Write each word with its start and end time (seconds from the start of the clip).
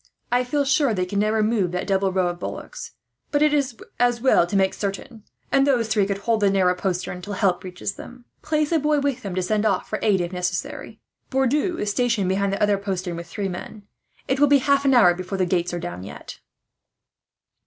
I 0.31 0.43
feel 0.43 0.65
sure 0.65 0.95
they 0.95 1.05
can 1.05 1.19
never 1.19 1.43
move 1.43 1.71
that 1.73 1.85
double 1.85 2.11
row 2.11 2.29
of 2.29 2.39
bullocks, 2.39 2.93
but 3.29 3.43
it 3.43 3.53
is 3.53 3.75
as 3.99 4.19
well 4.19 4.47
to 4.47 4.55
make 4.55 4.73
certain; 4.73 5.21
and 5.51 5.67
those 5.67 5.87
three 5.89 6.07
could 6.07 6.17
hold 6.17 6.39
the 6.39 6.49
narrow 6.49 6.73
postern, 6.73 7.21
till 7.21 7.33
help 7.35 7.63
reaches 7.63 7.93
them. 7.93 8.25
Place 8.41 8.71
a 8.71 8.79
boy 8.79 8.99
with 8.99 9.21
them 9.21 9.35
to 9.35 9.43
send 9.43 9.63
off 9.63 9.87
for 9.87 9.99
aid, 10.01 10.19
if 10.19 10.33
necessary. 10.33 10.99
"Bourdou 11.29 11.79
is 11.79 11.91
stationed 11.91 12.29
behind 12.29 12.51
the 12.51 12.63
other 12.63 12.79
postern, 12.79 13.15
with 13.15 13.27
three 13.27 13.47
men. 13.47 13.83
It 14.27 14.39
will 14.39 14.47
be 14.47 14.57
half 14.57 14.85
an 14.85 14.95
hour 14.95 15.13
before 15.13 15.37
the 15.37 15.45
gates 15.45 15.71
are 15.71 15.79
down, 15.79 16.01
yet." 16.01 16.39